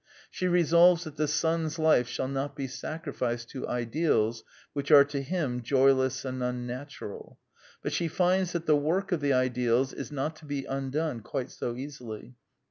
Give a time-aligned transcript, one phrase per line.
[0.31, 4.43] She resolves that the son's life shall not be sacrificed to ideals
[4.73, 7.37] which are to him joyless and unnatural.
[7.83, 11.51] But she finds that the work of the ideals is not to be undone quite
[11.51, 12.33] so easily.